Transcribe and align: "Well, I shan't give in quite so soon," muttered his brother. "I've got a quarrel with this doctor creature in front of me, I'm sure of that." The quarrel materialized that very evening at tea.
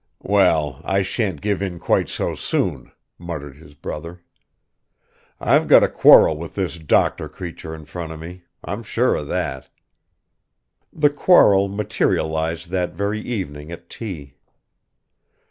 "Well, 0.23 0.81
I 0.83 1.03
shan't 1.03 1.41
give 1.41 1.61
in 1.61 1.77
quite 1.77 2.09
so 2.09 2.33
soon," 2.33 2.91
muttered 3.19 3.57
his 3.57 3.75
brother. 3.75 4.23
"I've 5.39 5.67
got 5.67 5.83
a 5.83 5.87
quarrel 5.87 6.37
with 6.37 6.55
this 6.55 6.79
doctor 6.79 7.29
creature 7.29 7.75
in 7.75 7.85
front 7.85 8.11
of 8.11 8.19
me, 8.19 8.41
I'm 8.65 8.81
sure 8.81 9.13
of 9.13 9.27
that." 9.27 9.69
The 10.91 11.11
quarrel 11.11 11.67
materialized 11.67 12.71
that 12.71 12.93
very 12.95 13.21
evening 13.21 13.71
at 13.71 13.91
tea. 13.91 14.37